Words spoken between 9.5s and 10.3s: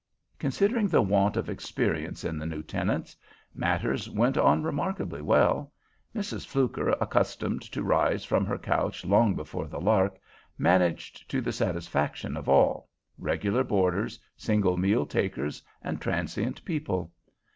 the lark,